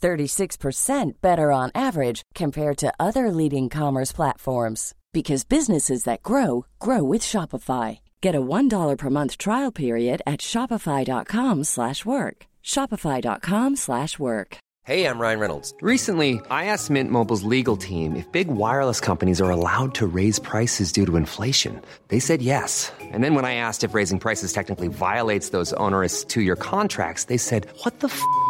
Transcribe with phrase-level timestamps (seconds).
[0.00, 7.02] 36% better on average compared to other leading commerce platforms because businesses that grow grow
[7.02, 7.98] with Shopify.
[8.20, 12.46] Get a $1 per month trial period at shopify.com/work.
[12.64, 14.56] shopify.com/work.
[14.86, 15.74] Hey, I'm Ryan Reynolds.
[15.82, 20.38] Recently, I asked Mint Mobile's legal team if big wireless companies are allowed to raise
[20.38, 21.82] prices due to inflation.
[22.08, 22.90] They said yes.
[23.00, 27.36] And then when I asked if raising prices technically violates those onerous 2-year contracts, they
[27.36, 28.22] said, "What the f***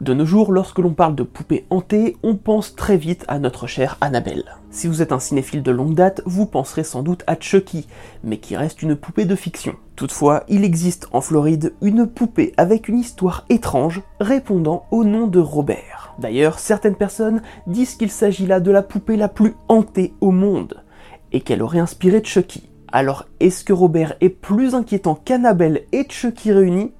[0.00, 3.66] De nos jours, lorsque l'on parle de poupées hantées, on pense très vite à notre
[3.66, 4.56] chère Annabelle.
[4.70, 7.86] Si vous êtes un cinéphile de longue date, vous penserez sans doute à Chucky,
[8.24, 9.76] mais qui reste une poupée de fiction.
[9.94, 15.38] Toutefois, il existe en Floride une poupée avec une histoire étrange répondant au nom de
[15.38, 16.14] Robert.
[16.18, 20.82] D'ailleurs, certaines personnes disent qu'il s'agit là de la poupée la plus hantée au monde,
[21.30, 22.68] et qu'elle aurait inspiré Chucky.
[22.90, 26.92] Alors, est-ce que Robert est plus inquiétant qu'Annabelle et Chucky réunis?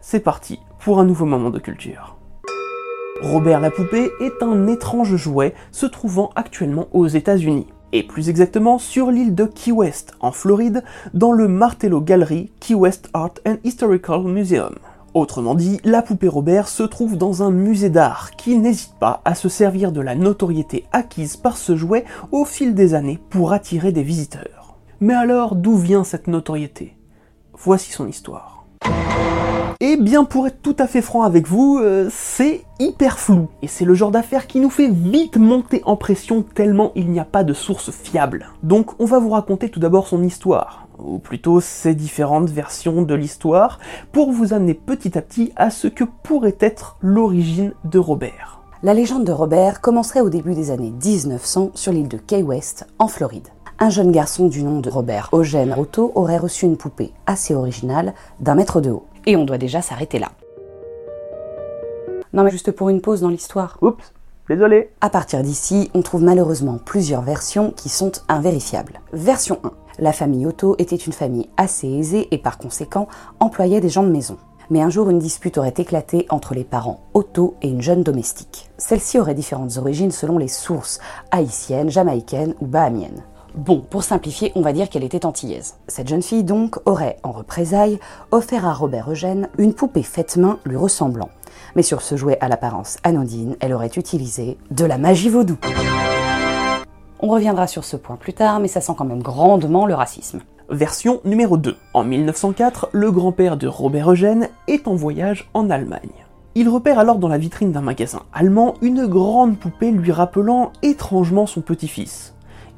[0.00, 2.16] C'est parti pour un nouveau moment de culture.
[3.22, 8.78] Robert la poupée est un étrange jouet se trouvant actuellement aux États-Unis, et plus exactement
[8.78, 10.82] sur l'île de Key West, en Floride,
[11.14, 14.74] dans le Martello Gallery Key West Art and Historical Museum.
[15.14, 19.36] Autrement dit, la poupée Robert se trouve dans un musée d'art qui n'hésite pas à
[19.36, 23.92] se servir de la notoriété acquise par ce jouet au fil des années pour attirer
[23.92, 24.78] des visiteurs.
[25.00, 26.96] Mais alors, d'où vient cette notoriété?
[27.52, 28.64] Voici son histoire.
[29.84, 33.48] Et bien pour être tout à fait franc avec vous, euh, c'est hyper flou.
[33.62, 37.18] Et c'est le genre d'affaire qui nous fait vite monter en pression tellement il n'y
[37.18, 38.46] a pas de source fiable.
[38.62, 43.14] Donc on va vous raconter tout d'abord son histoire, ou plutôt ses différentes versions de
[43.16, 43.80] l'histoire,
[44.12, 48.60] pour vous amener petit à petit à ce que pourrait être l'origine de Robert.
[48.84, 52.86] La légende de Robert commencerait au début des années 1900 sur l'île de Key West,
[53.00, 53.48] en Floride.
[53.80, 58.14] Un jeune garçon du nom de Robert Eugène Otto aurait reçu une poupée assez originale
[58.38, 59.06] d'un mètre de haut.
[59.26, 60.30] Et on doit déjà s'arrêter là.
[62.32, 63.78] Non mais juste pour une pause dans l'histoire.
[63.82, 64.12] Oups,
[64.48, 64.90] désolé.
[65.00, 69.00] À partir d'ici, on trouve malheureusement plusieurs versions qui sont invérifiables.
[69.12, 69.72] Version 1.
[69.98, 73.08] La famille Otto était une famille assez aisée et par conséquent
[73.40, 74.38] employait des gens de maison.
[74.70, 78.70] Mais un jour, une dispute aurait éclaté entre les parents Otto et une jeune domestique.
[78.78, 80.98] Celle-ci aurait différentes origines selon les sources,
[81.30, 83.22] haïtiennes, jamaïcaines ou bahamiennes.
[83.54, 85.74] Bon, pour simplifier, on va dire qu'elle était antillaise.
[85.86, 87.98] Cette jeune fille donc aurait, en représailles,
[88.30, 91.28] offert à Robert Eugène une poupée faite main lui ressemblant.
[91.76, 95.58] Mais sur ce jouet à l'apparence anodine, elle aurait utilisé de la magie vaudou.
[97.20, 100.40] On reviendra sur ce point plus tard, mais ça sent quand même grandement le racisme.
[100.70, 101.76] Version numéro 2.
[101.92, 106.24] En 1904, le grand-père de Robert Eugène est en voyage en Allemagne.
[106.54, 111.46] Il repère alors dans la vitrine d'un magasin allemand une grande poupée lui rappelant étrangement
[111.46, 112.34] son petit-fils.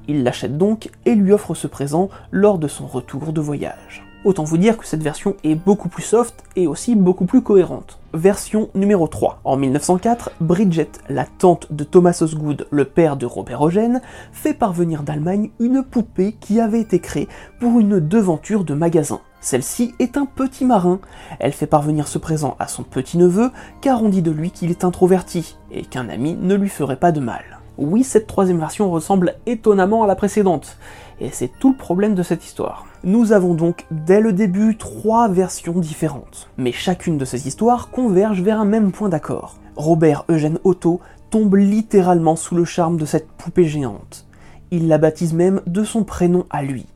[0.09, 4.05] Il l'achète donc et lui offre ce présent lors de son retour de voyage.
[4.25, 7.99] Autant vous dire que cette version est beaucoup plus soft et aussi beaucoup plus cohérente.
[8.15, 9.41] Version numéro 3.
[9.45, 14.01] En 1904, Bridget, la tante de Thomas Osgood, le père de Robert Eugène,
[14.33, 17.29] fait parvenir d'Allemagne une poupée qui avait été créée
[17.61, 19.21] pour une devanture de magasin.
[19.43, 21.00] Celle-ci est un petit marin.
[21.39, 23.50] Elle fait parvenir ce présent à son petit-neveu
[23.83, 27.12] car on dit de lui qu'il est introverti et qu'un ami ne lui ferait pas
[27.12, 27.61] de mal.
[27.76, 30.79] Oui, cette troisième version ressemble étonnamment à la précédente,
[31.21, 32.87] et c'est tout le problème de cette histoire.
[33.03, 38.43] Nous avons donc dès le début trois versions différentes, mais chacune de ces histoires converge
[38.43, 39.56] vers un même point d'accord.
[39.75, 41.00] Robert Eugène Otto
[41.31, 44.25] tombe littéralement sous le charme de cette poupée géante.
[44.71, 46.87] Il la baptise même de son prénom à lui,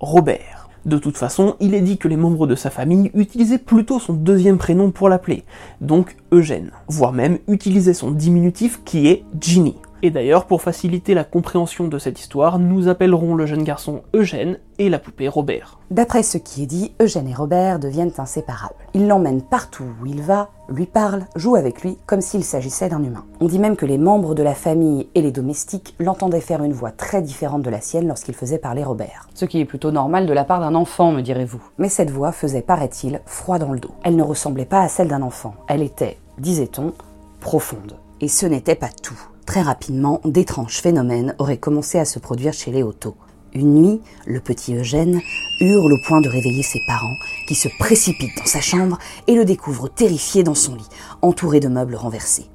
[0.00, 0.68] Robert.
[0.86, 4.12] De toute façon, il est dit que les membres de sa famille utilisaient plutôt son
[4.12, 5.44] deuxième prénom pour l'appeler,
[5.80, 9.76] donc Eugène, voire même utilisaient son diminutif qui est Ginny.
[10.06, 14.60] Et d'ailleurs, pour faciliter la compréhension de cette histoire, nous appellerons le jeune garçon Eugène
[14.78, 15.80] et la poupée Robert.
[15.90, 18.76] D'après ce qui est dit, Eugène et Robert deviennent inséparables.
[18.94, 23.02] Il l'emmène partout où il va, lui parle, joue avec lui comme s'il s'agissait d'un
[23.02, 23.24] humain.
[23.40, 26.72] On dit même que les membres de la famille et les domestiques l'entendaient faire une
[26.72, 29.28] voix très différente de la sienne lorsqu'il faisait parler Robert.
[29.34, 31.64] Ce qui est plutôt normal de la part d'un enfant, me direz-vous.
[31.78, 33.96] Mais cette voix faisait, paraît-il, froid dans le dos.
[34.04, 35.56] Elle ne ressemblait pas à celle d'un enfant.
[35.66, 36.92] Elle était, disait-on,
[37.40, 37.96] profonde.
[38.20, 39.18] Et ce n'était pas tout.
[39.46, 43.16] Très rapidement, d'étranges phénomènes auraient commencé à se produire chez les Otto.
[43.54, 45.20] Une nuit, le petit Eugène
[45.60, 47.14] hurle au point de réveiller ses parents,
[47.46, 48.98] qui se précipitent dans sa chambre
[49.28, 50.88] et le découvrent terrifié dans son lit,
[51.22, 52.50] entouré de meubles renversés.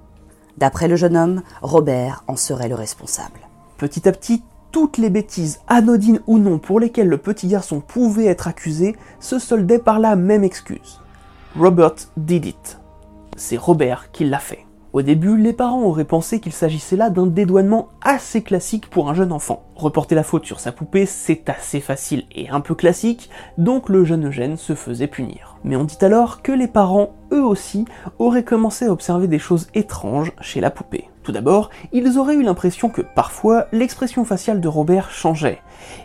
[0.57, 3.39] D'après le jeune homme, Robert en serait le responsable.
[3.77, 8.25] Petit à petit, toutes les bêtises, anodines ou non, pour lesquelles le petit garçon pouvait
[8.25, 11.01] être accusé, se soldaient par la même excuse.
[11.57, 12.79] Robert did it.
[13.37, 14.65] C'est Robert qui l'a fait.
[14.93, 19.13] Au début, les parents auraient pensé qu'il s'agissait là d'un dédouanement assez classique pour un
[19.13, 19.63] jeune enfant.
[19.77, 24.03] Reporter la faute sur sa poupée, c'est assez facile et un peu classique, donc le
[24.03, 25.55] jeune Eugène se faisait punir.
[25.63, 27.85] Mais on dit alors que les parents, eux aussi,
[28.19, 31.09] auraient commencé à observer des choses étranges chez la poupée.
[31.23, 35.61] Tout d'abord, ils auraient eu l'impression que parfois l'expression faciale de Robert changeait,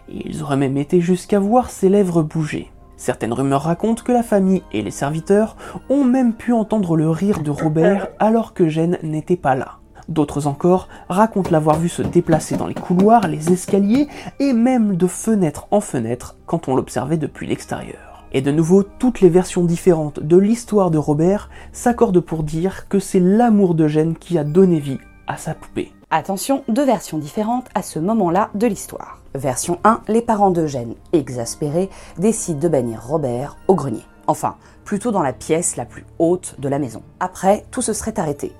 [0.08, 2.70] ils auraient même été jusqu'à voir ses lèvres bouger.
[2.96, 5.56] Certaines rumeurs racontent que la famille et les serviteurs
[5.90, 9.78] ont même pu entendre le rire de Robert alors que Gênes n'était pas là.
[10.08, 14.08] D'autres encore racontent l'avoir vu se déplacer dans les couloirs, les escaliers
[14.38, 18.24] et même de fenêtre en fenêtre quand on l'observait depuis l'extérieur.
[18.32, 22.98] Et de nouveau, toutes les versions différentes de l'histoire de Robert s'accordent pour dire que
[22.98, 25.92] c'est l'amour de Gênes qui a donné vie à sa poupée.
[26.10, 29.20] Attention, deux versions différentes à ce moment-là de l'histoire.
[29.36, 34.04] Version 1, les parents d'Eugène, exaspérés, décident de bannir Robert au grenier.
[34.26, 37.02] Enfin, plutôt dans la pièce la plus haute de la maison.
[37.20, 38.52] Après, tout se serait arrêté.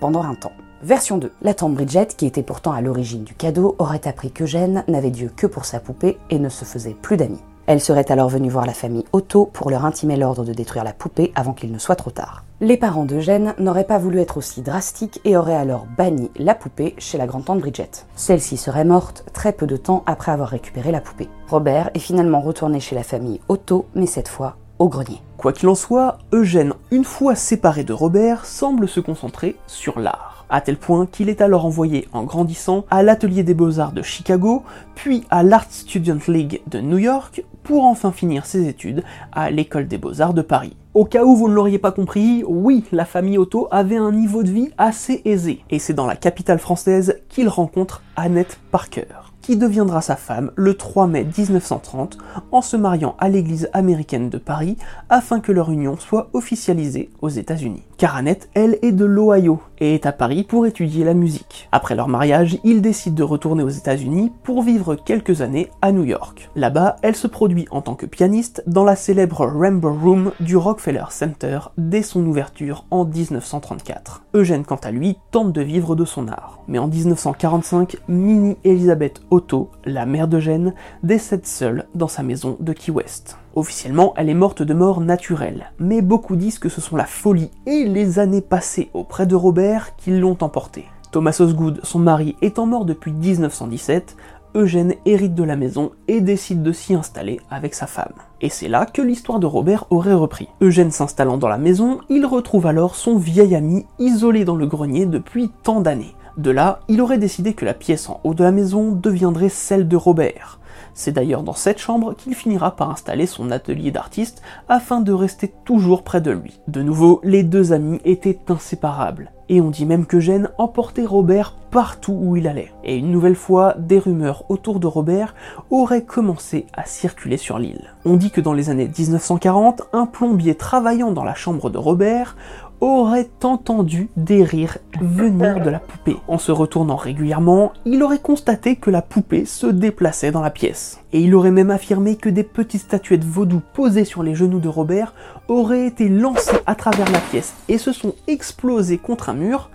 [0.00, 0.52] Pendant un temps.
[0.82, 1.32] Version 2.
[1.42, 5.30] La tante Bridget, qui était pourtant à l'origine du cadeau, aurait appris qu'Eugène n'avait Dieu
[5.34, 7.42] que pour sa poupée et ne se faisait plus d'amis.
[7.72, 10.92] Elle serait alors venue voir la famille Otto pour leur intimer l'ordre de détruire la
[10.92, 12.44] poupée avant qu'il ne soit trop tard.
[12.60, 16.94] Les parents d'Eugène n'auraient pas voulu être aussi drastiques et auraient alors banni la poupée
[16.98, 18.04] chez la grand-tante Bridget.
[18.14, 21.30] Celle-ci serait morte très peu de temps après avoir récupéré la poupée.
[21.48, 25.22] Robert est finalement retourné chez la famille Otto, mais cette fois au grenier.
[25.38, 30.31] Quoi qu'il en soit, Eugène, une fois séparé de Robert, semble se concentrer sur l'art
[30.52, 34.62] à tel point qu'il est alors envoyé en grandissant à l'Atelier des Beaux-Arts de Chicago,
[34.94, 39.02] puis à l'Art Student League de New York, pour enfin finir ses études
[39.32, 40.76] à l'École des Beaux-Arts de Paris.
[40.94, 44.42] Au cas où vous ne l'auriez pas compris, oui, la famille Otto avait un niveau
[44.42, 49.56] de vie assez aisé, et c'est dans la capitale française qu'il rencontre Annette Parker qui
[49.56, 52.16] deviendra sa femme le 3 mai 1930
[52.52, 54.76] en se mariant à l'église américaine de Paris
[55.08, 57.82] afin que leur union soit officialisée aux États-Unis.
[57.98, 61.68] Car Annette, elle, est de l'Ohio et est à Paris pour étudier la musique.
[61.70, 66.04] Après leur mariage, ils décident de retourner aux États-Unis pour vivre quelques années à New
[66.04, 66.50] York.
[66.56, 71.04] Là-bas, elle se produit en tant que pianiste dans la célèbre Rainbow Room du Rockefeller
[71.10, 74.22] Center dès son ouverture en 1934.
[74.34, 76.60] Eugène, quant à lui, tente de vivre de son art.
[76.68, 82.74] Mais en 1945, Minnie Elizabeth Otto, la mère d'Eugène, décède seule dans sa maison de
[82.74, 83.38] Key West.
[83.54, 87.50] Officiellement, elle est morte de mort naturelle, mais beaucoup disent que ce sont la folie
[87.66, 90.84] et les années passées auprès de Robert qui l'ont emportée.
[91.12, 94.16] Thomas Osgood, son mari, étant mort depuis 1917,
[94.54, 98.12] Eugène hérite de la maison et décide de s'y installer avec sa femme.
[98.42, 100.48] Et c'est là que l'histoire de Robert aurait repris.
[100.60, 105.06] Eugène s'installant dans la maison, il retrouve alors son vieil ami isolé dans le grenier
[105.06, 106.14] depuis tant d'années.
[106.36, 109.88] De là, il aurait décidé que la pièce en haut de la maison deviendrait celle
[109.88, 110.58] de Robert.
[110.94, 115.52] C'est d'ailleurs dans cette chambre qu'il finira par installer son atelier d'artiste afin de rester
[115.64, 116.60] toujours près de lui.
[116.68, 119.30] De nouveau, les deux amis étaient inséparables.
[119.48, 122.72] Et on dit même que Gênes emportait Robert partout où il allait.
[122.84, 125.34] Et une nouvelle fois, des rumeurs autour de Robert
[125.70, 127.94] auraient commencé à circuler sur l'île.
[128.04, 132.36] On dit que dans les années 1940, un plombier travaillant dans la chambre de Robert
[132.82, 136.16] aurait entendu des rires venir de la poupée.
[136.26, 141.00] En se retournant régulièrement, il aurait constaté que la poupée se déplaçait dans la pièce.
[141.12, 144.68] Et il aurait même affirmé que des petites statuettes vaudou posées sur les genoux de
[144.68, 145.14] Robert
[145.46, 149.70] auraient été lancées à travers la pièce et se sont explosées contre un mur,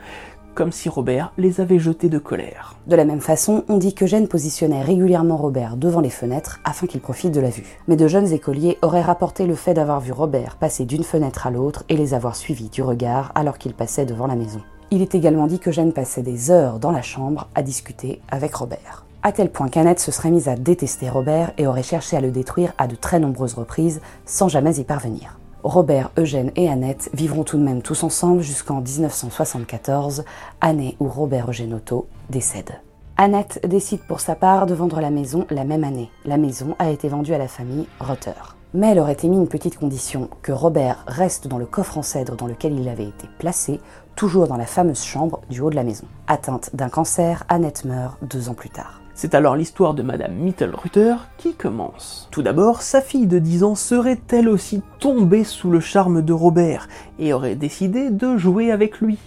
[0.58, 2.76] comme si Robert les avait jetés de colère.
[2.88, 6.88] De la même façon, on dit que Gênes positionnait régulièrement Robert devant les fenêtres afin
[6.88, 7.80] qu'il profite de la vue.
[7.88, 11.52] Mais de jeunes écoliers auraient rapporté le fait d'avoir vu Robert passer d'une fenêtre à
[11.52, 14.60] l'autre et les avoir suivis du regard alors qu'il passait devant la maison.
[14.90, 18.56] Il est également dit que Gênes passait des heures dans la chambre à discuter avec
[18.56, 19.06] Robert.
[19.22, 22.32] à tel point qu'Annette se serait mise à détester Robert et aurait cherché à le
[22.32, 25.38] détruire à de très nombreuses reprises sans jamais y parvenir.
[25.68, 30.24] Robert, Eugène et Annette vivront tout de même tous ensemble jusqu'en 1974,
[30.62, 32.80] année où Robert Eugène Otto décède.
[33.18, 36.10] Annette décide pour sa part de vendre la maison la même année.
[36.24, 38.32] La maison a été vendue à la famille Rotter.
[38.74, 42.38] Mais elle aurait émis une petite condition, que Robert reste dans le coffre en cèdre
[42.38, 43.82] dans lequel il avait été placé,
[44.16, 46.06] toujours dans la fameuse chambre du haut de la maison.
[46.28, 49.02] Atteinte d'un cancer, Annette meurt deux ans plus tard.
[49.20, 52.28] C'est alors l'histoire de Madame Mittelrutter qui commence.
[52.30, 56.34] Tout d'abord, sa fille de 10 ans serait elle aussi tombée sous le charme de
[56.34, 59.18] Robert et aurait décidé de jouer avec lui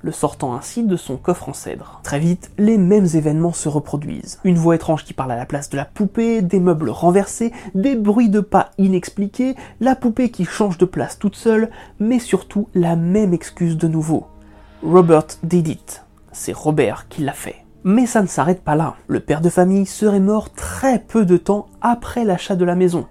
[0.00, 2.00] le sortant ainsi de son coffre en cèdre.
[2.04, 4.38] Très vite, les mêmes événements se reproduisent.
[4.44, 7.96] Une voix étrange qui parle à la place de la poupée, des meubles renversés, des
[7.96, 11.70] bruits de pas inexpliqués, la poupée qui change de place toute seule,
[12.00, 14.26] mais surtout la même excuse de nouveau.
[14.82, 16.04] Robert did it.
[16.32, 17.63] C'est Robert qui l'a fait.
[17.84, 18.94] Mais ça ne s'arrête pas là.
[19.06, 23.06] Le père de famille serait mort très peu de temps après l'achat de la maison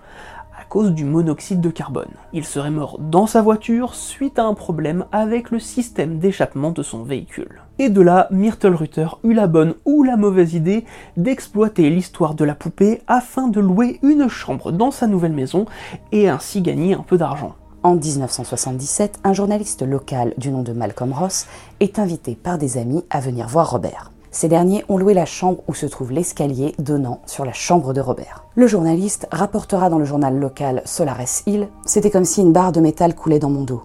[0.73, 2.09] cause du monoxyde de carbone.
[2.33, 6.81] Il serait mort dans sa voiture suite à un problème avec le système d'échappement de
[6.81, 7.61] son véhicule.
[7.77, 10.83] Et de là, Myrtle Rutter eut la bonne ou la mauvaise idée
[11.15, 15.67] d'exploiter l'histoire de la poupée afin de louer une chambre dans sa nouvelle maison
[16.11, 17.53] et ainsi gagner un peu d'argent.
[17.83, 21.45] En 1977, un journaliste local du nom de Malcolm Ross
[21.81, 24.12] est invité par des amis à venir voir Robert.
[24.33, 28.01] Ces derniers ont loué la chambre où se trouve l'escalier donnant sur la chambre de
[28.01, 28.45] Robert.
[28.55, 32.81] Le journaliste rapportera dans le journal local Solares Hill C'était comme si une barre de
[32.81, 33.83] métal coulait dans mon dos.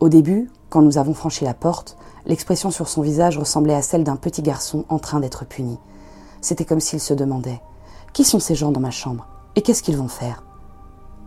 [0.00, 4.02] Au début, quand nous avons franchi la porte, l'expression sur son visage ressemblait à celle
[4.02, 5.78] d'un petit garçon en train d'être puni.
[6.40, 7.60] C'était comme s'il se demandait
[8.14, 9.28] Qui sont ces gens dans ma chambre?
[9.54, 10.44] Et qu'est-ce qu'ils vont faire?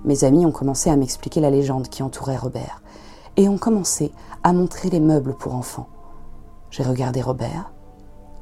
[0.03, 2.82] Mes amis ont commencé à m'expliquer la légende qui entourait Robert
[3.38, 4.12] et ont commencé
[4.42, 5.89] à montrer les meubles pour enfants.
[6.72, 7.72] J'ai regardé Robert,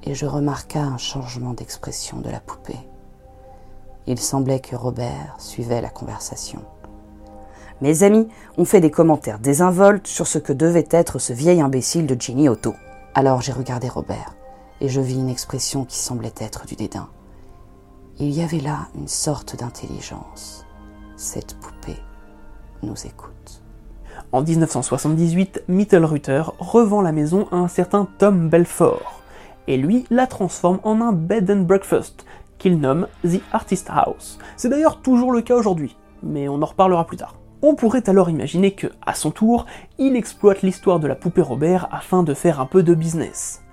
[0.04, 2.80] et je remarqua un changement d'expression de la poupée.
[4.08, 6.62] Il semblait que Robert suivait la conversation.
[7.82, 8.28] Mes amis
[8.58, 12.50] ont fait des commentaires désinvoltes sur ce que devait être ce vieil imbécile de Ginny
[12.50, 12.76] Otto.
[13.16, 14.36] Alors j'ai regardé Robert
[14.82, 17.10] et je vis une expression qui semblait être du dédain.
[18.20, 20.66] Il y avait là une sorte d'intelligence.
[21.16, 22.00] Cette poupée
[22.84, 23.64] nous écoute.
[24.32, 29.21] En 1978, Mittelrutter revend la maison à un certain Tom Belfort
[29.68, 32.26] et lui la transforme en un bed and breakfast
[32.58, 34.38] qu'il nomme The Artist House.
[34.56, 37.36] C'est d'ailleurs toujours le cas aujourd'hui, mais on en reparlera plus tard.
[37.64, 39.66] On pourrait alors imaginer que, à son tour,
[39.98, 43.64] il exploite l'histoire de la poupée Robert afin de faire un peu de business.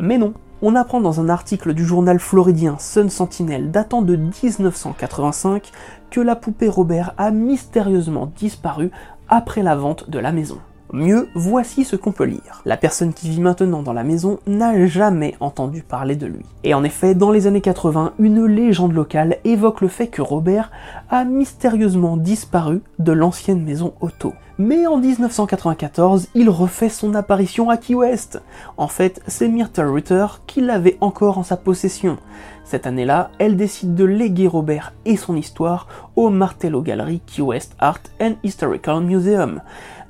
[0.00, 5.70] Mais non, on apprend dans un article du journal floridien Sun Sentinel datant de 1985
[6.10, 8.90] que la poupée Robert a mystérieusement disparu
[9.28, 10.58] après la vente de la maison.
[10.92, 12.62] Mieux, voici ce qu'on peut lire.
[12.64, 16.44] La personne qui vit maintenant dans la maison n'a jamais entendu parler de lui.
[16.62, 20.70] Et en effet, dans les années 80, une légende locale évoque le fait que Robert
[21.10, 24.32] a mystérieusement disparu de l'ancienne maison Otto.
[24.58, 28.40] Mais en 1994, il refait son apparition à Key West.
[28.78, 32.16] En fait, c'est Myrtle Rutter qui l'avait encore en sa possession.
[32.64, 37.76] Cette année-là, elle décide de léguer Robert et son histoire au Martello Gallery Key West
[37.78, 39.60] Art and Historical Museum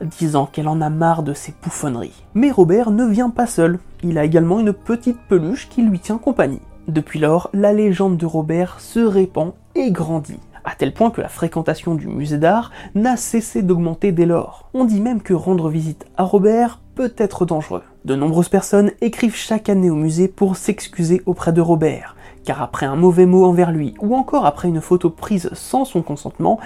[0.00, 2.24] disant qu'elle en a marre de ses bouffonneries.
[2.34, 6.18] Mais Robert ne vient pas seul, il a également une petite peluche qui lui tient
[6.18, 6.60] compagnie.
[6.88, 11.28] Depuis lors, la légende de Robert se répand et grandit, à tel point que la
[11.28, 14.68] fréquentation du musée d'art n'a cessé d'augmenter dès lors.
[14.74, 17.82] On dit même que rendre visite à Robert peut être dangereux.
[18.04, 22.86] De nombreuses personnes écrivent chaque année au musée pour s'excuser auprès de Robert, car après
[22.86, 26.58] un mauvais mot envers lui, ou encore après une photo prise sans son consentement,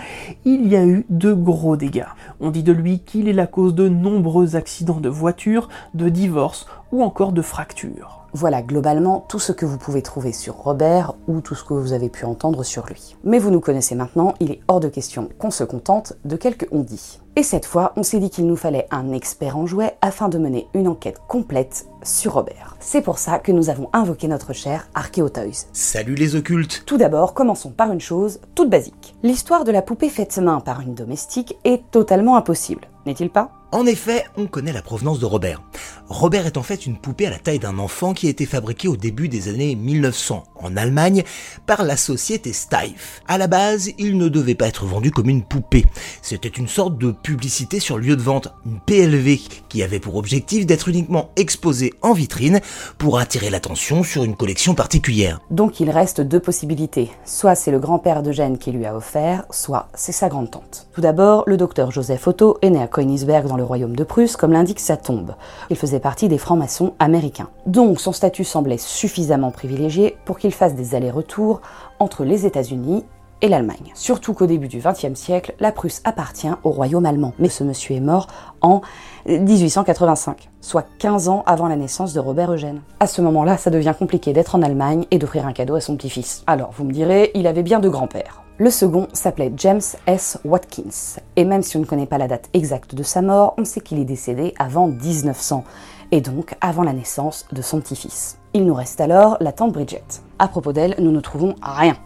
[0.45, 2.07] il y a eu de gros dégâts.
[2.39, 6.67] On dit de lui qu'il est la cause de nombreux accidents de voiture, de divorces
[6.93, 8.20] ou encore de fractures.
[8.33, 11.93] Voilà globalement tout ce que vous pouvez trouver sur Robert ou tout ce que vous
[11.93, 13.17] avez pu entendre sur lui.
[13.25, 16.69] Mais vous nous connaissez maintenant, il est hors de question qu'on se contente de quelques
[16.71, 17.21] on dit.
[17.37, 20.39] Et cette fois, on s'est dit qu'il nous fallait un expert en jouets afin de
[20.39, 22.77] mener une enquête complète sur Robert.
[22.81, 25.67] C'est pour ça que nous avons invoqué notre cher Archéotoys.
[25.73, 29.15] Salut les occultes Tout d'abord, commençons par une chose toute basique.
[29.23, 33.60] L'histoire de la poupée faite main par une domestique est totalement impossible, n'est-il pas?
[33.73, 35.63] En effet, on connaît la provenance de Robert.
[36.09, 38.89] Robert est en fait une poupée à la taille d'un enfant qui a été fabriquée
[38.89, 41.23] au début des années 1900 en Allemagne
[41.67, 43.23] par la société Steiff.
[43.29, 45.85] À la base, il ne devait pas être vendu comme une poupée.
[46.21, 50.67] C'était une sorte de publicité sur lieu de vente, une PLV, qui avait pour objectif
[50.67, 52.61] d'être uniquement exposée en vitrine
[52.99, 55.41] pour attirer l'attention sur une collection particulière.
[55.51, 57.11] Donc il reste deux possibilités.
[57.25, 60.89] Soit c'est le grand-père d'Eugène qui lui a offert, soit c'est sa grande-tante.
[60.93, 64.53] Tout d'abord, le docteur Joseph Otto est né à Königsberg dans royaume de Prusse, comme
[64.53, 65.35] l'indique sa tombe.
[65.71, 67.49] Il faisait partie des francs-maçons américains.
[67.67, 71.61] Donc son statut semblait suffisamment privilégié pour qu'il fasse des allers-retours
[71.99, 73.05] entre les États-Unis
[73.43, 73.93] et l'Allemagne.
[73.95, 77.33] Surtout qu'au début du XXe siècle, la Prusse appartient au royaume allemand.
[77.39, 78.27] Mais ce monsieur est mort
[78.61, 78.81] en
[79.27, 82.83] 1885, soit 15 ans avant la naissance de Robert Eugène.
[83.01, 85.97] À ce moment-là, ça devient compliqué d'être en Allemagne et d'offrir un cadeau à son
[85.97, 86.43] petit-fils.
[86.47, 88.43] Alors, vous me direz, il avait bien deux grands-pères.
[88.61, 90.37] Le second s'appelait James S.
[90.45, 93.65] Watkins, et même si on ne connaît pas la date exacte de sa mort, on
[93.65, 95.65] sait qu'il est décédé avant 1900,
[96.13, 98.37] et donc avant la naissance de son petit-fils.
[98.53, 100.05] Il nous reste alors la tante Bridget.
[100.39, 101.97] À propos d'elle, nous ne trouvons rien.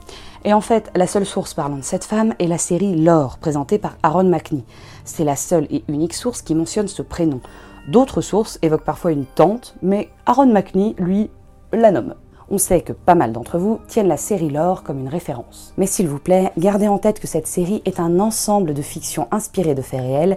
[0.44, 3.78] Et en fait, la seule source parlant de cette femme est la série Lore, présentée
[3.78, 4.64] par Aaron McNee.
[5.04, 7.40] C'est la seule et unique source qui mentionne ce prénom.
[7.88, 11.30] D'autres sources évoquent parfois une tante, mais Aaron McNee, lui,
[11.72, 12.14] la nomme.
[12.50, 15.72] On sait que pas mal d'entre vous tiennent la série Lore comme une référence.
[15.78, 19.28] Mais s'il vous plaît, gardez en tête que cette série est un ensemble de fictions
[19.30, 20.36] inspirées de faits réels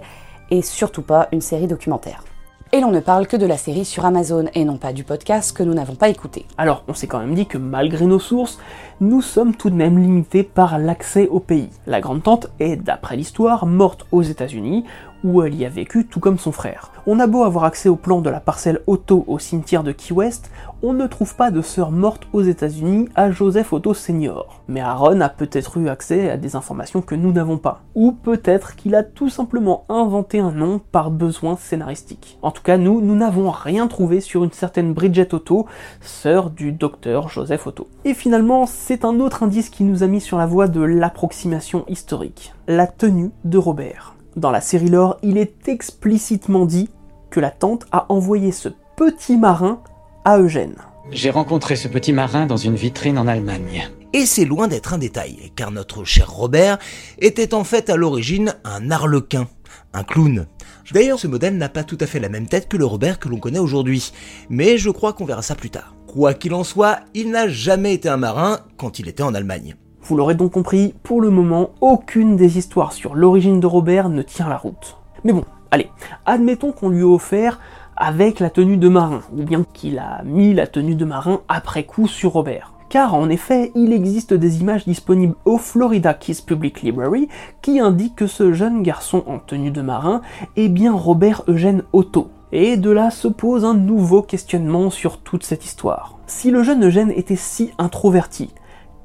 [0.50, 2.24] et surtout pas une série documentaire.
[2.70, 5.56] Et l'on ne parle que de la série sur Amazon et non pas du podcast
[5.56, 6.44] que nous n'avons pas écouté.
[6.58, 8.58] Alors, on s'est quand même dit que malgré nos sources,
[9.00, 11.70] nous sommes tout de même limités par l'accès au pays.
[11.86, 14.84] La grande tante est, d'après l'histoire, morte aux États-Unis,
[15.24, 16.92] où elle y a vécu tout comme son frère.
[17.06, 20.12] On a beau avoir accès au plan de la parcelle Otto au cimetière de Key
[20.12, 24.62] West, on ne trouve pas de sœur morte aux États-Unis à Joseph Otto Senior.
[24.68, 27.82] Mais Aaron a peut-être eu accès à des informations que nous n'avons pas.
[27.96, 32.38] Ou peut-être qu'il a tout simplement inventé un nom par besoin scénaristique.
[32.42, 35.66] En tout cas, nous, nous n'avons rien trouvé sur une certaine Bridget Otto,
[36.00, 37.88] sœur du docteur Joseph Otto.
[38.04, 41.84] Et finalement, c'est un autre indice qui nous a mis sur la voie de l'approximation
[41.88, 42.54] historique.
[42.68, 44.17] La tenue de Robert.
[44.38, 46.88] Dans la série lore, il est explicitement dit
[47.28, 49.82] que la tante a envoyé ce petit marin
[50.24, 50.76] à Eugène.
[51.10, 53.90] J'ai rencontré ce petit marin dans une vitrine en Allemagne.
[54.12, 56.78] Et c'est loin d'être un détail, car notre cher Robert
[57.18, 59.48] était en fait à l'origine un arlequin,
[59.92, 60.46] un clown.
[60.92, 63.28] D'ailleurs, ce modèle n'a pas tout à fait la même tête que le Robert que
[63.28, 64.12] l'on connaît aujourd'hui,
[64.50, 65.96] mais je crois qu'on verra ça plus tard.
[66.06, 69.74] Quoi qu'il en soit, il n'a jamais été un marin quand il était en Allemagne.
[70.08, 74.22] Vous l'aurez donc compris, pour le moment, aucune des histoires sur l'origine de Robert ne
[74.22, 74.96] tient la route.
[75.22, 75.90] Mais bon, allez,
[76.24, 77.60] admettons qu'on lui a offert
[77.94, 81.84] avec la tenue de marin, ou bien qu'il a mis la tenue de marin après
[81.84, 82.72] coup sur Robert.
[82.88, 87.28] Car en effet, il existe des images disponibles au Florida Kiss Public Library
[87.60, 90.22] qui indiquent que ce jeune garçon en tenue de marin
[90.56, 92.30] est bien Robert Eugène Otto.
[92.50, 96.18] Et de là se pose un nouveau questionnement sur toute cette histoire.
[96.26, 98.48] Si le jeune Eugène était si introverti,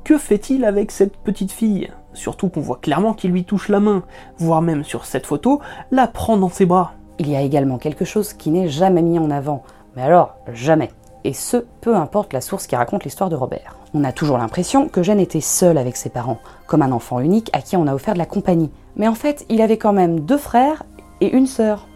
[0.04, 1.90] que fait-il avec cette petite fille?
[2.14, 4.04] Surtout qu'on voit clairement qu'il lui touche la main,
[4.38, 5.62] voire même sur cette photo,
[5.92, 6.94] la prend dans ses bras.
[7.20, 9.64] Il y a également quelque chose qui n'est jamais mis en avant,
[9.96, 10.90] mais alors jamais.
[11.24, 13.78] Et ce, peu importe la source qui raconte l'histoire de Robert.
[13.94, 17.50] On a toujours l'impression que Jeanne était seul avec ses parents, comme un enfant unique
[17.54, 18.72] à qui on a offert de la compagnie.
[18.98, 20.84] Mais en fait, il avait quand même deux frères
[21.22, 21.88] et une sœur.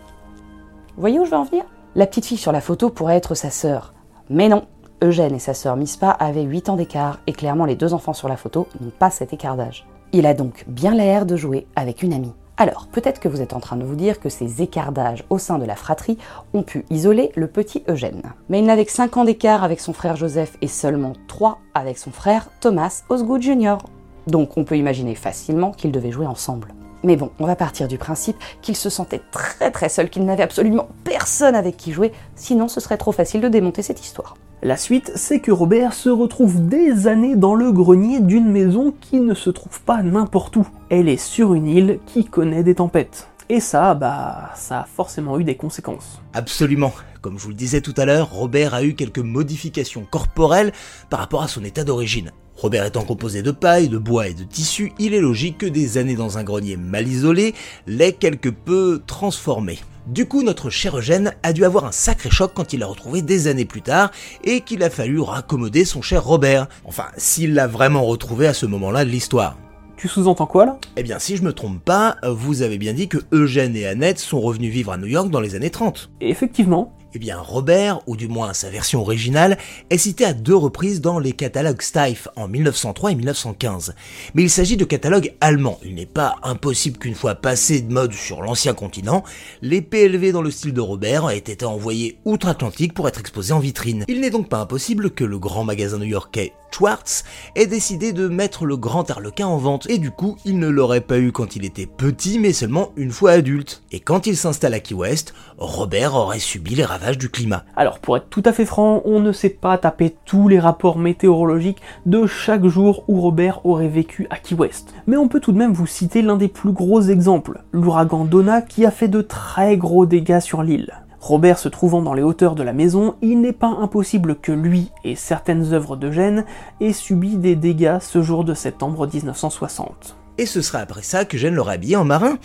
[0.96, 1.66] Vous voyez où je veux en venir?
[1.96, 3.94] La petite fille sur la photo pourrait être sa sœur.
[4.30, 4.66] Mais non,
[5.04, 8.28] Eugène et sa sœur Mispa avaient 8 ans d'écart et clairement les deux enfants sur
[8.28, 9.86] la photo n'ont pas cet écart d'âge.
[10.12, 12.34] Il a donc bien l'air de jouer avec une amie.
[12.60, 15.38] Alors, peut-être que vous êtes en train de vous dire que ces écarts d'âge au
[15.38, 16.18] sein de la fratrie
[16.56, 18.24] ont pu isoler le petit Eugène.
[18.50, 22.00] Mais il n'avait que 5 ans d'écart avec son frère Joseph et seulement 3 avec
[22.00, 23.78] son frère Thomas Osgood Jr.
[24.26, 26.74] Donc on peut imaginer facilement qu'ils devaient jouer ensemble.
[27.04, 30.44] Mais bon, on va partir du principe qu'il se sentait très très seul, qu'il n'avait
[30.44, 34.36] absolument personne avec qui jouer, sinon ce serait trop facile de démonter cette histoire.
[34.64, 39.20] La suite, c'est que Robert se retrouve des années dans le grenier d'une maison qui
[39.20, 40.68] ne se trouve pas n'importe où.
[40.90, 43.30] Elle est sur une île qui connaît des tempêtes.
[43.50, 46.22] Et ça, bah, ça a forcément eu des conséquences.
[46.34, 46.92] Absolument.
[47.22, 50.74] Comme je vous le disais tout à l'heure, Robert a eu quelques modifications corporelles
[51.10, 52.32] par rapport à son état d'origine.
[52.58, 56.00] Robert étant composé de paille, de bois et de tissu, il est logique que des
[56.00, 57.54] années dans un grenier mal isolé
[57.86, 59.78] l'aient quelque peu transformé.
[60.08, 63.22] Du coup, notre cher Eugène a dû avoir un sacré choc quand il l'a retrouvé
[63.22, 64.10] des années plus tard
[64.44, 66.68] et qu'il a fallu raccommoder son cher Robert.
[66.84, 69.56] Enfin, s'il l'a vraiment retrouvé à ce moment-là de l'histoire.
[69.96, 70.80] Tu sous-entends quoi là?
[70.96, 74.20] Eh bien, si je me trompe pas, vous avez bien dit que Eugène et Annette
[74.20, 76.10] sont revenus vivre à New York dans les années 30.
[76.22, 76.97] Effectivement.
[77.20, 79.58] Eh Robert, ou du moins sa version originale,
[79.90, 83.96] est cité à deux reprises dans les catalogues Steiff en 1903 et 1915.
[84.36, 85.80] Mais il s'agit de catalogues allemands.
[85.84, 89.24] Il n'est pas impossible qu'une fois passé de mode sur l'ancien continent,
[89.62, 93.60] les PLV dans le style de Robert aient été envoyés outre-Atlantique pour être exposés en
[93.60, 94.06] vitrine.
[94.08, 97.24] Il n'est donc pas impossible que le grand magasin new-yorkais Schwartz,
[97.56, 101.02] ait décidé de mettre le grand harlequin en vente, et du coup, il ne l'aurait
[101.02, 103.82] pas eu quand il était petit, mais seulement une fois adulte.
[103.92, 107.64] Et quand il s'installe à Key West, Robert aurait subi les ravages du climat.
[107.76, 111.00] Alors pour être tout à fait franc, on ne sait pas taper tous les rapports
[111.00, 114.94] météorologiques de chaque jour où Robert aurait vécu à Key West.
[115.08, 118.62] Mais on peut tout de même vous citer l'un des plus gros exemples, l'ouragan Donna
[118.62, 120.94] qui a fait de très gros dégâts sur l'île.
[121.20, 124.92] Robert se trouvant dans les hauteurs de la maison, il n'est pas impossible que lui
[125.04, 126.46] et certaines œuvres de Gênes
[126.80, 130.16] aient subi des dégâts ce jour de septembre 1960.
[130.38, 132.38] Et ce sera après ça que Gênes l'aurait habillé en marin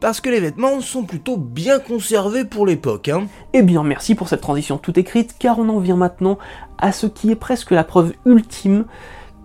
[0.00, 3.08] parce que les vêtements sont plutôt bien conservés pour l'époque.
[3.08, 3.26] Hein.
[3.54, 6.38] Eh bien merci pour cette transition toute écrite, car on en vient maintenant
[6.76, 8.84] à ce qui est presque la preuve ultime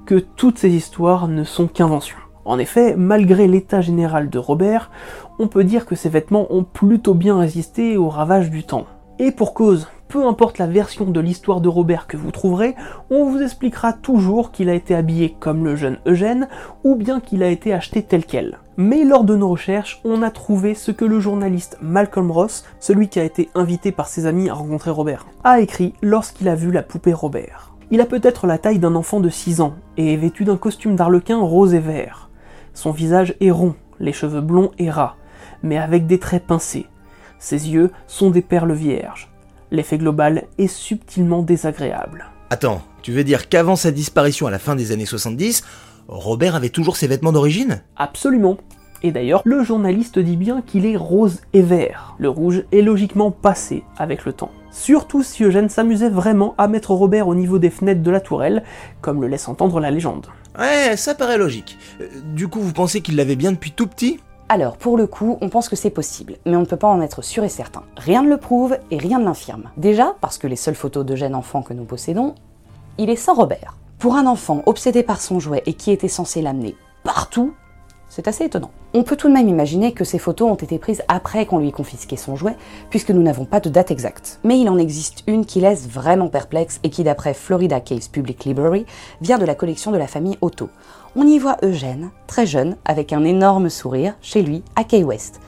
[0.05, 2.17] que toutes ces histoires ne sont qu'inventions.
[2.49, 4.89] En effet, malgré l'état général de Robert,
[5.37, 8.87] on peut dire que ses vêtements ont plutôt bien résisté aux ravages du temps.
[9.19, 12.73] Et pour cause, peu importe la version de l'histoire de Robert que vous trouverez,
[13.11, 16.47] on vous expliquera toujours qu'il a été habillé comme le jeune Eugène,
[16.83, 18.57] ou bien qu'il a été acheté tel quel.
[18.77, 23.09] Mais lors de nos recherches, on a trouvé ce que le journaliste Malcolm Ross, celui
[23.09, 26.71] qui a été invité par ses amis à rencontrer Robert, a écrit lorsqu'il a vu
[26.71, 27.75] la poupée Robert.
[27.91, 30.95] Il a peut-être la taille d'un enfant de 6 ans, et est vêtu d'un costume
[30.95, 32.28] d'arlequin rose et vert.
[32.79, 35.17] Son visage est rond, les cheveux blonds et ras,
[35.63, 36.85] mais avec des traits pincés.
[37.37, 39.29] Ses yeux sont des perles vierges.
[39.69, 42.27] L'effet global est subtilement désagréable.
[42.49, 45.61] Attends, tu veux dire qu'avant sa disparition à la fin des années 70,
[46.07, 47.83] Robert avait toujours ses vêtements d'origine?
[47.97, 48.55] Absolument.
[49.03, 52.15] Et d'ailleurs, le journaliste dit bien qu'il est rose et vert.
[52.17, 54.51] Le rouge est logiquement passé avec le temps.
[54.71, 58.63] Surtout si Eugène s'amusait vraiment à mettre Robert au niveau des fenêtres de la tourelle,
[59.01, 60.27] comme le laisse entendre la légende.
[60.57, 61.77] Ouais, ça paraît logique.
[62.01, 64.19] Euh, du coup, vous pensez qu'il l'avait bien depuis tout petit?
[64.51, 67.01] Alors, pour le coup, on pense que c'est possible, mais on ne peut pas en
[67.01, 67.83] être sûr et certain.
[67.97, 69.69] Rien ne le prouve et rien ne l'infirme.
[69.77, 72.33] Déjà, parce que les seules photos de jeunes enfants que nous possédons,
[72.97, 73.77] il est sans Robert.
[73.99, 77.53] Pour un enfant obsédé par son jouet et qui était censé l'amener partout,
[78.09, 78.71] c'est assez étonnant.
[78.93, 81.69] On peut tout de même imaginer que ces photos ont été prises après qu'on lui
[81.69, 82.57] ait confisqué son jouet,
[82.89, 84.39] puisque nous n'avons pas de date exacte.
[84.43, 88.45] Mais il en existe une qui laisse vraiment perplexe et qui, d'après Florida Case Public
[88.45, 88.85] Library,
[89.21, 90.69] vient de la collection de la famille Otto.
[91.15, 95.39] On y voit Eugène, très jeune, avec un énorme sourire, chez lui, à Key West.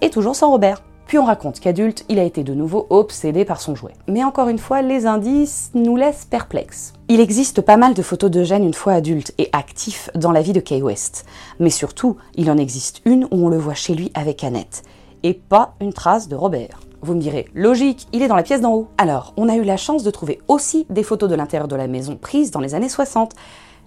[0.00, 0.82] Et toujours sans Robert.
[1.08, 3.94] Puis on raconte qu'adulte, il a été de nouveau obsédé par son jouet.
[4.08, 6.92] Mais encore une fois, les indices nous laissent perplexes.
[7.08, 10.52] Il existe pas mal de photos d'Eugène une fois adulte et actif dans la vie
[10.52, 11.24] de Kay West.
[11.60, 14.82] Mais surtout, il en existe une où on le voit chez lui avec Annette.
[15.22, 16.80] Et pas une trace de Robert.
[17.00, 18.88] Vous me direz, logique, il est dans la pièce d'en haut.
[18.98, 21.86] Alors, on a eu la chance de trouver aussi des photos de l'intérieur de la
[21.86, 23.32] maison prises dans les années 60.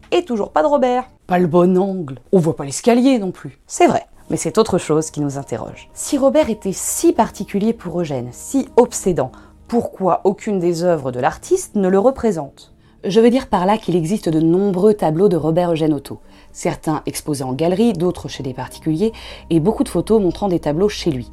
[0.09, 1.05] Et toujours pas de Robert.
[1.27, 2.17] Pas le bon angle.
[2.31, 3.59] On voit pas l'escalier non plus.
[3.67, 4.07] C'est vrai.
[4.31, 5.89] Mais c'est autre chose qui nous interroge.
[5.93, 9.33] Si Robert était si particulier pour Eugène, si obsédant,
[9.67, 12.73] pourquoi aucune des œuvres de l'artiste ne le représente?
[13.03, 16.21] Je veux dire par là qu'il existe de nombreux tableaux de Robert Eugène Otto,
[16.53, 19.11] certains exposés en galerie, d'autres chez des particuliers,
[19.49, 21.29] et beaucoup de photos montrant des tableaux chez lui.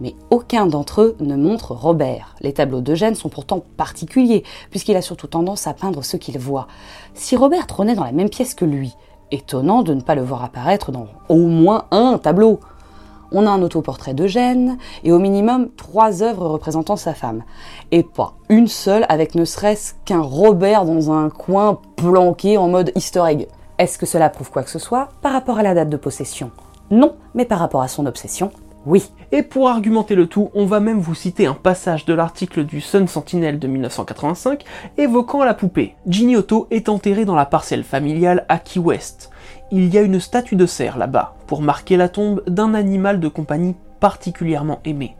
[0.00, 2.34] Mais aucun d'entre eux ne montre Robert.
[2.40, 6.66] Les tableaux d'Eugène sont pourtant particuliers, puisqu'il a surtout tendance à peindre ce qu'il voit.
[7.14, 8.96] Si Robert trônait dans la même pièce que lui,
[9.32, 12.60] Étonnant de ne pas le voir apparaître dans au moins un tableau.
[13.32, 17.42] On a un autoportrait d'Eugène et au minimum trois œuvres représentant sa femme.
[17.90, 22.92] Et pas une seule avec ne serait-ce qu'un Robert dans un coin planqué en mode
[22.94, 23.48] easter egg.
[23.78, 26.52] Est-ce que cela prouve quoi que ce soit par rapport à la date de possession?
[26.92, 28.52] Non, mais par rapport à son obsession,
[28.86, 29.10] oui.
[29.32, 32.80] Et pour argumenter le tout, on va même vous citer un passage de l'article du
[32.80, 34.64] Sun Sentinel de 1985
[34.96, 35.96] évoquant la poupée.
[36.06, 39.30] Ginny Otto est enterrée dans la parcelle familiale à Key West.
[39.72, 43.26] Il y a une statue de cerf là-bas, pour marquer la tombe d'un animal de
[43.26, 45.16] compagnie particulièrement aimé.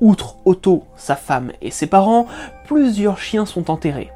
[0.00, 2.26] Outre Otto, sa femme et ses parents,
[2.66, 4.10] plusieurs chiens sont enterrés.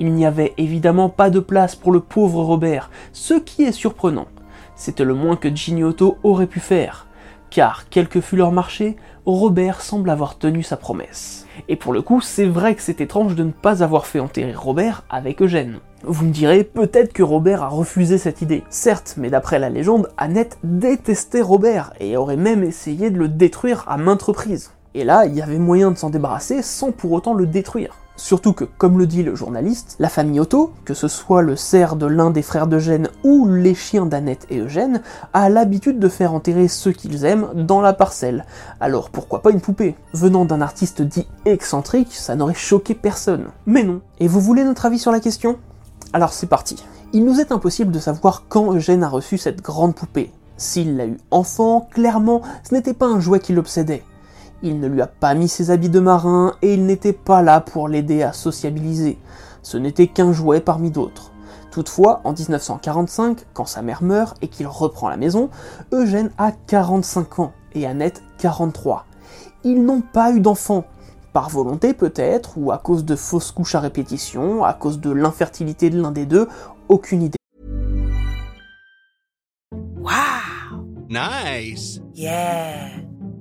[0.00, 4.26] Il n'y avait évidemment pas de place pour le pauvre Robert, ce qui est surprenant.
[4.74, 7.06] C'était le moins que Ginny Otto aurait pu faire
[7.52, 11.46] car quel que fût leur marché, Robert semble avoir tenu sa promesse.
[11.68, 14.54] Et pour le coup, c'est vrai que c'est étrange de ne pas avoir fait enterrer
[14.54, 15.78] Robert avec Eugène.
[16.02, 18.64] Vous me direz, peut-être que Robert a refusé cette idée.
[18.70, 23.84] Certes, mais d'après la légende, Annette détestait Robert et aurait même essayé de le détruire
[23.86, 24.72] à maintes reprises.
[24.94, 28.01] Et là, il y avait moyen de s'en débarrasser sans pour autant le détruire.
[28.16, 31.96] Surtout que, comme le dit le journaliste, la famille Otto, que ce soit le cerf
[31.96, 35.00] de l'un des frères d'Eugène ou les chiens d'Annette et Eugène,
[35.32, 38.44] a l'habitude de faire enterrer ceux qu'ils aiment dans la parcelle.
[38.80, 39.96] Alors pourquoi pas une poupée?
[40.12, 43.46] Venant d'un artiste dit excentrique, ça n'aurait choqué personne.
[43.66, 44.02] Mais non.
[44.20, 45.58] Et vous voulez notre avis sur la question?
[46.12, 46.84] Alors c'est parti.
[47.14, 50.32] Il nous est impossible de savoir quand Eugène a reçu cette grande poupée.
[50.58, 54.04] S'il l'a eu enfant, clairement, ce n'était pas un jouet qui l'obsédait.
[54.62, 57.60] Il ne lui a pas mis ses habits de marin et il n'était pas là
[57.60, 59.18] pour l'aider à sociabiliser.
[59.62, 61.32] Ce n'était qu'un jouet parmi d'autres.
[61.72, 65.48] Toutefois, en 1945, quand sa mère meurt et qu'il reprend la maison,
[65.90, 69.06] Eugène a 45 ans et Annette 43.
[69.64, 70.84] Ils n'ont pas eu d'enfants,
[71.32, 75.88] par volonté peut-être, ou à cause de fausses couches à répétition, à cause de l'infertilité
[75.88, 76.46] de l'un des deux,
[76.88, 77.38] aucune idée.
[79.72, 80.84] Wow!
[81.08, 82.00] Nice!
[82.14, 83.11] Yeah!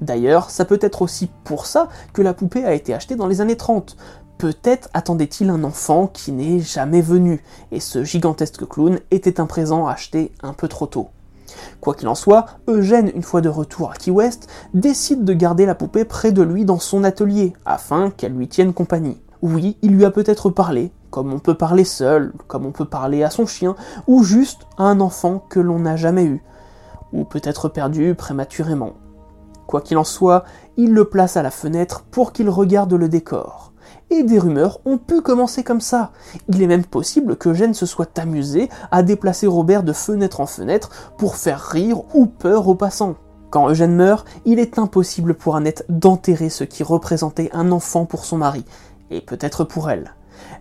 [0.00, 3.40] D'ailleurs, ça peut être aussi pour ça que la poupée a été achetée dans les
[3.40, 3.96] années 30.
[4.38, 9.86] Peut-être attendait-il un enfant qui n'est jamais venu, et ce gigantesque clown était un présent
[9.86, 11.08] acheté un peu trop tôt.
[11.80, 15.64] Quoi qu'il en soit, Eugène, une fois de retour à Key West, décide de garder
[15.64, 19.20] la poupée près de lui dans son atelier, afin qu'elle lui tienne compagnie.
[19.40, 23.22] Oui, il lui a peut-être parlé, comme on peut parler seul, comme on peut parler
[23.22, 23.74] à son chien,
[24.06, 26.42] ou juste à un enfant que l'on n'a jamais eu,
[27.12, 28.92] ou peut-être perdu prématurément.
[29.66, 30.44] Quoi qu'il en soit,
[30.76, 33.72] il le place à la fenêtre pour qu'il regarde le décor.
[34.10, 36.12] Et des rumeurs ont pu commencer comme ça.
[36.48, 40.46] Il est même possible que Eugène se soit amusé à déplacer Robert de fenêtre en
[40.46, 43.16] fenêtre pour faire rire ou peur aux passants.
[43.50, 48.24] Quand Eugène meurt, il est impossible pour Annette d'enterrer ce qui représentait un enfant pour
[48.24, 48.64] son mari,
[49.10, 50.14] et peut-être pour elle.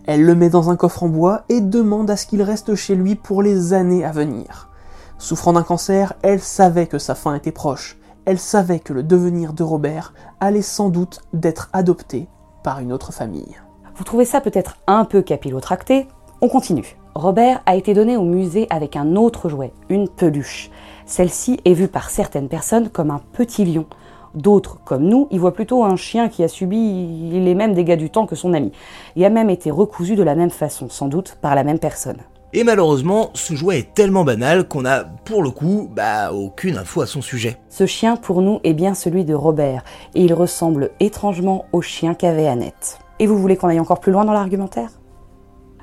[0.06, 2.96] Elle le met dans un coffre en bois et demande à ce qu'il reste chez
[2.96, 4.70] lui pour les années à venir.
[5.18, 7.98] Souffrant d'un cancer, elle savait que sa fin était proche.
[8.25, 12.27] Elle savait que le devenir de Robert allait sans doute d'être adopté
[12.63, 13.55] par une autre famille.
[13.95, 16.07] Vous trouvez ça peut-être un peu capillotracté?
[16.41, 16.97] On continue.
[17.13, 20.71] Robert a été donné au musée avec un autre jouet, une peluche.
[21.05, 23.85] Celle-ci est vue par certaines personnes comme un petit lion.
[24.33, 28.09] D'autres, comme nous, y voient plutôt un chien qui a subi les mêmes dégâts du
[28.09, 28.71] temps que son ami,
[29.15, 32.17] et a même été recousu de la même façon, sans doute par la même personne.
[32.53, 37.01] Et malheureusement, ce jouet est tellement banal qu'on a, pour le coup, bah, aucune info
[37.01, 37.58] à son sujet.
[37.69, 42.13] Ce chien, pour nous, est bien celui de Robert, et il ressemble étrangement au chien
[42.13, 42.99] qu'avait Annette.
[43.19, 44.91] Et vous voulez qu'on aille encore plus loin dans l'argumentaire?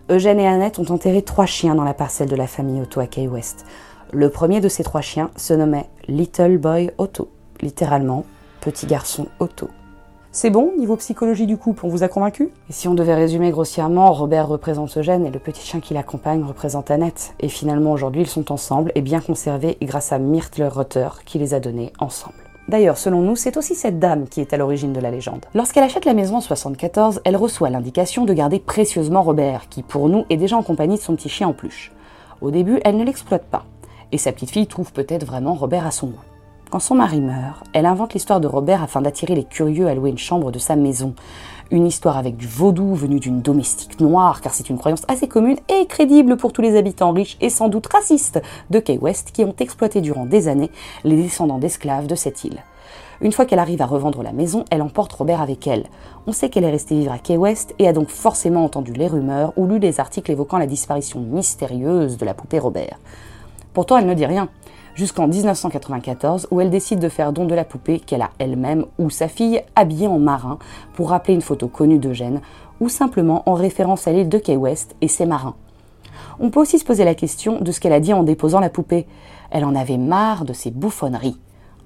[0.09, 3.07] Eugène et Annette ont enterré trois chiens dans la parcelle de la famille Otto à
[3.07, 3.66] Key West.
[4.12, 7.29] Le premier de ces trois chiens se nommait Little Boy Otto,
[7.61, 8.25] littéralement
[8.61, 9.68] petit garçon Otto.
[10.35, 12.45] C'est bon, niveau psychologie du couple, on vous a convaincu?
[12.71, 16.42] Et si on devait résumer grossièrement, Robert représente Eugène et le petit chien qui l'accompagne
[16.42, 17.35] représente Annette.
[17.40, 21.53] Et finalement, aujourd'hui, ils sont ensemble et bien conservés grâce à Myrtle Rutter qui les
[21.53, 22.37] a donnés ensemble.
[22.66, 25.45] D'ailleurs, selon nous, c'est aussi cette dame qui est à l'origine de la légende.
[25.55, 30.09] Lorsqu'elle achète la maison en 74, elle reçoit l'indication de garder précieusement Robert, qui pour
[30.09, 31.92] nous est déjà en compagnie de son petit chien en peluche.
[32.40, 33.66] Au début, elle ne l'exploite pas,
[34.12, 36.32] et sa petite fille trouve peut-être vraiment Robert à son goût.
[36.73, 40.09] Quand son mari meurt, elle invente l'histoire de Robert afin d'attirer les curieux à louer
[40.09, 41.15] une chambre de sa maison.
[41.71, 45.59] Une histoire avec du vaudou venu d'une domestique noire, car c'est une croyance assez commune
[45.69, 49.45] et crédible pour tous les habitants riches et sans doute racistes de Key West qui
[49.45, 50.71] ont exploité durant des années
[51.05, 52.63] les descendants d'esclaves de cette île.
[53.21, 55.85] Une fois qu'elle arrive à revendre la maison, elle emporte Robert avec elle.
[56.27, 59.09] On sait qu'elle est restée vivre à Key West et a donc forcément entendu les
[59.09, 62.97] rumeurs ou lu des articles évoquant la disparition mystérieuse de la poupée Robert.
[63.75, 64.49] Pourtant, elle ne dit rien
[64.94, 69.11] jusqu'en 1994 où elle décide de faire don de la poupée qu'elle a elle-même ou
[69.11, 70.59] sa fille habillée en marin
[70.94, 72.40] pour rappeler une photo connue d'Eugène
[72.81, 75.55] ou simplement en référence à l'île de Key West et ses marins.
[76.40, 78.70] On peut aussi se poser la question de ce qu'elle a dit en déposant la
[78.70, 79.07] poupée.
[79.50, 81.38] Elle en avait marre de ses bouffonneries.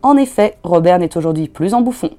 [0.02, 2.10] En effet, Robert n'est aujourd'hui plus en bouffon.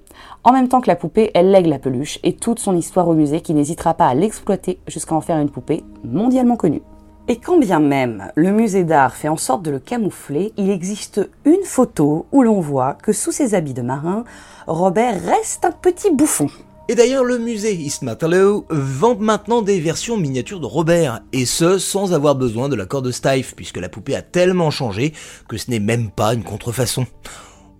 [0.44, 3.14] En même temps que la poupée, elle lègue la peluche et toute son histoire au
[3.14, 6.82] musée qui n'hésitera pas à l'exploiter jusqu'à en faire une poupée mondialement connue.
[7.30, 11.30] Et quand bien même le musée d'art fait en sorte de le camoufler, il existe
[11.44, 14.24] une photo où l'on voit que sous ses habits de marin,
[14.66, 16.48] Robert reste un petit bouffon.
[16.88, 21.80] Et d'ailleurs, le musée East Matallow vend maintenant des versions miniatures de Robert, et ce
[21.80, 25.12] sans avoir besoin de l'accord de Stife, puisque la poupée a tellement changé
[25.50, 27.06] que ce n'est même pas une contrefaçon.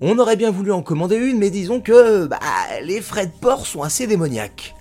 [0.02, 2.40] On aurait bien voulu en commander une, mais disons que bah,
[2.84, 4.76] les frais de port sont assez démoniaques.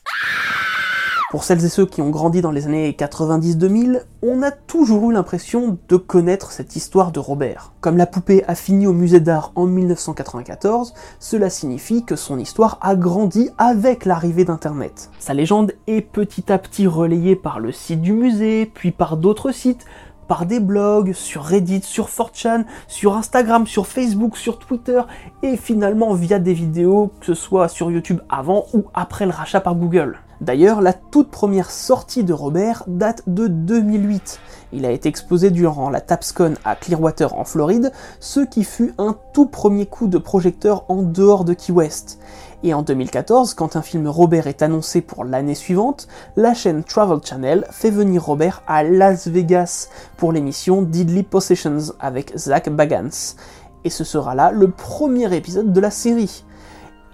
[1.29, 5.13] Pour celles et ceux qui ont grandi dans les années 90-2000, on a toujours eu
[5.13, 7.73] l'impression de connaître cette histoire de Robert.
[7.81, 12.79] Comme la poupée a fini au musée d'art en 1994, cela signifie que son histoire
[12.81, 15.11] a grandi avec l'arrivée d'Internet.
[15.19, 19.51] Sa légende est petit à petit relayée par le site du musée, puis par d'autres
[19.51, 19.85] sites,
[20.29, 25.03] par des blogs, sur Reddit, sur 4chan, sur Instagram, sur Facebook, sur Twitter,
[25.43, 29.61] et finalement via des vidéos, que ce soit sur YouTube avant ou après le rachat
[29.61, 30.21] par Google.
[30.41, 34.39] D'ailleurs, la toute première sortie de Robert date de 2008.
[34.73, 39.17] Il a été exposé durant la TAPSCON à Clearwater en Floride, ce qui fut un
[39.33, 42.19] tout premier coup de projecteur en dehors de Key West.
[42.63, 47.21] Et en 2014, quand un film Robert est annoncé pour l'année suivante, la chaîne Travel
[47.25, 53.37] Channel fait venir Robert à Las Vegas pour l'émission Deadly Possessions avec Zach Bagans.
[53.85, 56.45] Et ce sera là le premier épisode de la série.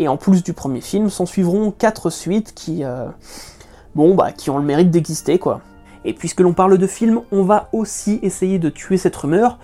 [0.02, 3.06] Et en plus du premier film, s'en suivront quatre suites qui, euh,
[3.94, 5.60] bon, bah, qui ont le mérite d'exister, quoi.
[6.04, 9.60] Et puisque l'on parle de film, on va aussi essayer de tuer cette rumeur.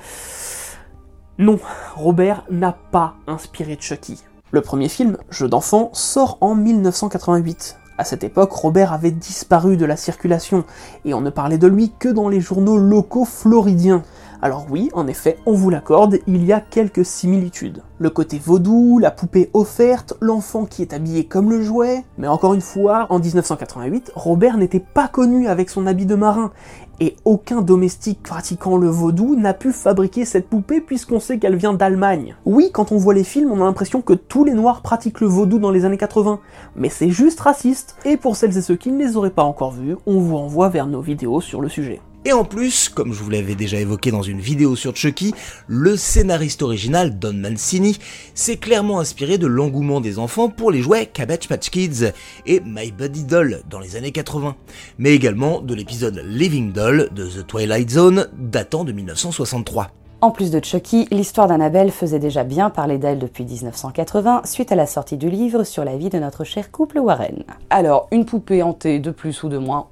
[1.39, 1.59] Non,
[1.97, 4.23] Robert n'a pas inspiré Chucky.
[4.53, 7.77] Le premier film, Jeu d'enfant, sort en 1988.
[7.99, 10.63] À cette époque, Robert avait disparu de la circulation,
[11.05, 14.05] et on ne parlait de lui que dans les journaux locaux floridiens.
[14.41, 17.83] Alors oui, en effet, on vous l'accorde, il y a quelques similitudes.
[17.99, 22.05] Le côté vaudou, la poupée offerte, l'enfant qui est habillé comme le jouet.
[22.19, 26.53] Mais encore une fois, en 1988, Robert n'était pas connu avec son habit de marin,
[27.01, 31.75] et aucun domestique pratiquant le vaudou n'a pu fabriquer cette poupée puisqu'on sait qu'elle vient
[31.75, 32.37] d'Allemagne.
[32.45, 35.27] Oui, quand on voit les films, on a l'impression que tous les noirs pratiquent le
[35.27, 36.39] vaudou dans les années 80,
[36.77, 39.73] mais c'est juste raciste, et pour celles et ceux qui ne les auraient pas encore
[39.73, 42.01] vus, on vous renvoie vers nos vidéos sur le sujet.
[42.29, 45.33] Et en plus, comme je vous l'avais déjà évoqué dans une vidéo sur Chucky,
[45.67, 47.99] le scénariste original, Don Mancini,
[48.35, 52.13] s'est clairement inspiré de l'engouement des enfants pour les jouets Cabbage Patch Kids
[52.45, 54.57] et My Buddy Doll dans les années 80,
[54.99, 59.91] mais également de l'épisode Living Doll de The Twilight Zone datant de 1963.
[60.21, 64.75] En plus de Chucky, l'histoire d'Annabelle faisait déjà bien parler d'elle depuis 1980 suite à
[64.75, 67.45] la sortie du livre sur la vie de notre cher couple Warren.
[67.71, 69.87] Alors, une poupée hantée de plus ou de moins,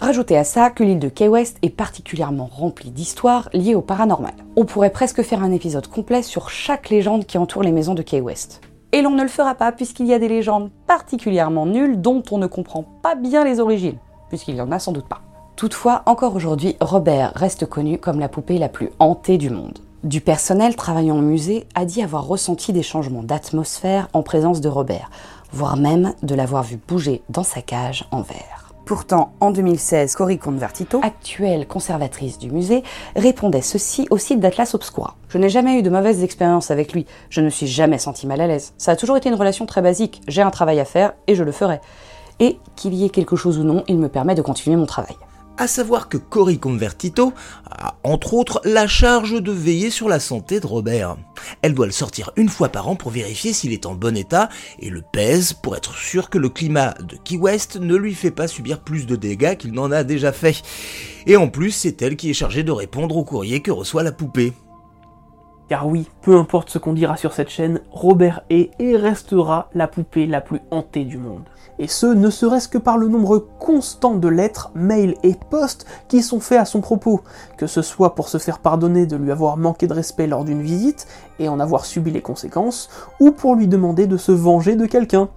[0.00, 4.34] Rajoutez à ça que l'île de Key West est particulièrement remplie d'histoires liées au paranormal.
[4.54, 8.02] On pourrait presque faire un épisode complet sur chaque légende qui entoure les maisons de
[8.02, 8.60] Key West.
[8.92, 12.38] Et l'on ne le fera pas puisqu'il y a des légendes particulièrement nulles dont on
[12.38, 15.20] ne comprend pas bien les origines, puisqu'il y en a sans doute pas.
[15.56, 19.80] Toutefois, encore aujourd'hui, Robert reste connu comme la poupée la plus hantée du monde.
[20.04, 24.68] Du personnel travaillant au musée a dit avoir ressenti des changements d'atmosphère en présence de
[24.68, 25.10] Robert,
[25.50, 28.67] voire même de l'avoir vu bouger dans sa cage en verre.
[28.88, 32.82] Pourtant, en 2016, Cory Convertito, actuelle conservatrice du musée,
[33.16, 35.14] répondait ceci au site d'Atlas Obscura.
[35.28, 38.40] Je n'ai jamais eu de mauvaises expériences avec lui, je ne suis jamais senti mal
[38.40, 38.72] à l'aise.
[38.78, 41.44] Ça a toujours été une relation très basique, j'ai un travail à faire et je
[41.44, 41.82] le ferai.
[42.40, 45.16] Et qu'il y ait quelque chose ou non, il me permet de continuer mon travail
[45.58, 47.34] à savoir que Cory Convertito
[47.70, 51.16] a entre autres la charge de veiller sur la santé de Robert.
[51.62, 54.48] Elle doit le sortir une fois par an pour vérifier s'il est en bon état
[54.78, 58.30] et le pèse pour être sûr que le climat de Key West ne lui fait
[58.30, 60.62] pas subir plus de dégâts qu'il n'en a déjà fait.
[61.26, 64.12] Et en plus, c'est elle qui est chargée de répondre au courrier que reçoit la
[64.12, 64.52] poupée.
[65.68, 69.86] Car oui, peu importe ce qu'on dira sur cette chaîne, Robert est et restera la
[69.86, 71.42] poupée la plus hantée du monde.
[71.78, 76.22] Et ce, ne serait-ce que par le nombre constant de lettres, mails et posts qui
[76.22, 77.20] sont faits à son propos,
[77.58, 80.62] que ce soit pour se faire pardonner de lui avoir manqué de respect lors d'une
[80.62, 81.06] visite
[81.38, 82.88] et en avoir subi les conséquences,
[83.20, 85.28] ou pour lui demander de se venger de quelqu'un.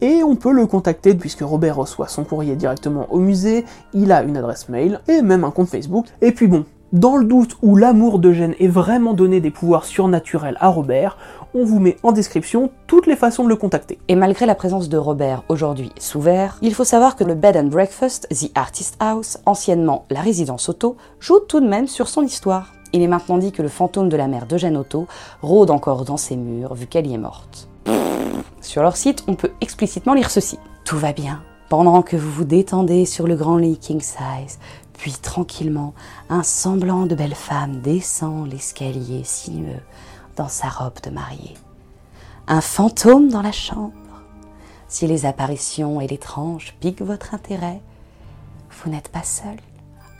[0.00, 4.22] Et on peut le contacter puisque Robert reçoit son courrier directement au musée, il a
[4.22, 6.06] une adresse mail et même un compte Facebook.
[6.22, 10.56] Et puis bon, dans le doute où l'amour d'Eugène est vraiment donné des pouvoirs surnaturels
[10.58, 11.18] à Robert,
[11.54, 13.98] on vous met en description toutes les façons de le contacter.
[14.08, 17.56] Et malgré la présence de Robert aujourd'hui sous verre, il faut savoir que le Bed
[17.56, 22.22] and Breakfast, The Artist House, anciennement la résidence Otto, joue tout de même sur son
[22.22, 22.72] histoire.
[22.94, 25.06] Il est maintenant dit que le fantôme de la mère d'Eugène Otto
[25.42, 27.68] rôde encore dans ses murs vu qu'elle y est morte.
[28.62, 30.58] Sur leur site, on peut explicitement lire ceci.
[30.84, 31.42] Tout va bien.
[31.68, 34.58] Pendant que vous vous détendez sur le grand lit king size,
[34.98, 35.94] puis tranquillement,
[36.28, 39.80] un semblant de belle femme descend l'escalier sinueux
[40.36, 41.54] dans sa robe de mariée.
[42.48, 43.92] Un fantôme dans la chambre.
[44.88, 47.80] Si les apparitions et l'étrange piquent votre intérêt,
[48.70, 49.56] vous n'êtes pas seul.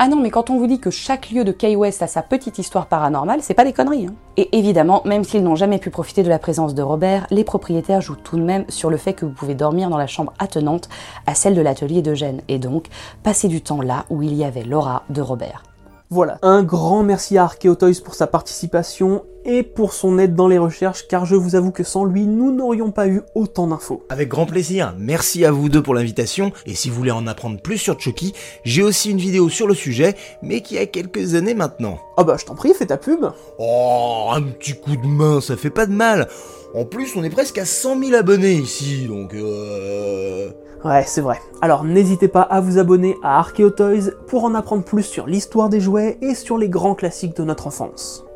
[0.01, 2.23] Ah non, mais quand on vous dit que chaque lieu de Key West a sa
[2.23, 4.07] petite histoire paranormale, c'est pas des conneries.
[4.07, 4.15] Hein.
[4.37, 8.01] Et évidemment, même s'ils n'ont jamais pu profiter de la présence de Robert, les propriétaires
[8.01, 10.89] jouent tout de même sur le fait que vous pouvez dormir dans la chambre attenante
[11.27, 12.87] à celle de l'atelier d'Eugène, et donc
[13.25, 15.65] passer du temps là où il y avait l'aura de Robert.
[16.11, 20.59] Voilà, un grand merci à Archeotoys pour sa participation et pour son aide dans les
[20.59, 24.05] recherches, car je vous avoue que sans lui, nous n'aurions pas eu autant d'infos.
[24.09, 27.61] Avec grand plaisir, merci à vous deux pour l'invitation, et si vous voulez en apprendre
[27.61, 28.35] plus sur Chucky,
[28.65, 31.99] j'ai aussi une vidéo sur le sujet, mais qui a quelques années maintenant.
[32.17, 33.27] Ah bah je t'en prie, fais ta pub
[33.59, 36.29] Oh, un petit coup de main, ça fait pas de mal
[36.75, 40.51] En plus, on est presque à 100 000 abonnés ici, donc euh...
[40.85, 41.41] Ouais, c'est vrai.
[41.61, 45.81] Alors n'hésitez pas à vous abonner à Archeotoys pour en apprendre plus sur l'histoire des
[45.81, 48.28] jouets et sur les grands classiques de notre enfance.